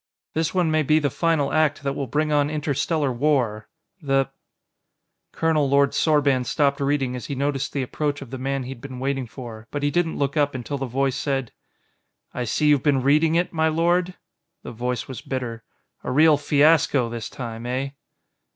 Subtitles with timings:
[0.33, 3.67] This one may be the final act that will bring on interstellar war.
[4.01, 4.31] The...
[5.31, 9.27] Colonel Lord Sorban stopped reading as he noticed the approach of the man he'd been waiting
[9.27, 11.51] for, but he didn't look up until the voice said:
[12.33, 14.15] "I see you've been reading it, my lord."
[14.63, 15.63] The voice was bitter.
[16.03, 17.91] "A real fiasco this time, eh?"